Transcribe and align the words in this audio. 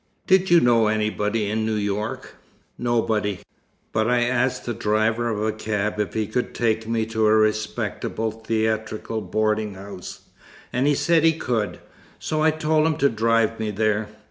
"Did 0.25 0.49
you 0.49 0.59
know 0.59 0.87
anybody 0.87 1.47
in 1.47 1.63
New 1.63 1.75
York?" 1.75 2.33
"Nobody. 2.75 3.41
But 3.91 4.09
I 4.09 4.23
asked 4.23 4.65
the 4.65 4.73
driver 4.73 5.29
of 5.29 5.43
a 5.43 5.51
cab 5.51 5.99
if 5.99 6.15
he 6.15 6.25
could 6.25 6.55
take 6.55 6.87
me 6.87 7.05
to 7.05 7.27
a 7.27 7.35
respectable 7.35 8.31
theatrical 8.31 9.21
boarding 9.21 9.75
house, 9.75 10.21
and 10.73 10.87
he 10.87 10.95
said 10.95 11.23
he 11.23 11.33
could, 11.33 11.77
so 12.17 12.41
I 12.41 12.49
told 12.49 12.87
him 12.87 12.97
to 12.97 13.09
drive 13.09 13.59
me 13.59 13.69
there. 13.69 14.07